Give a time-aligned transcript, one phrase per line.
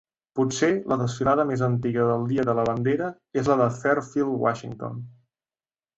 [0.37, 3.13] Potser la desfilada més antiga del Dia de la Bandera,
[3.43, 5.01] és la de Fairfield, Washington.